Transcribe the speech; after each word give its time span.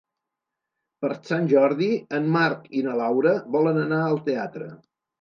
Per 1.05 1.11
Sant 1.27 1.45
Jordi 1.51 1.91
en 2.21 2.33
Marc 2.39 2.67
i 2.81 2.85
na 2.91 2.99
Laura 3.05 3.37
volen 3.59 3.83
anar 3.87 4.05
al 4.11 4.23
teatre. 4.33 4.77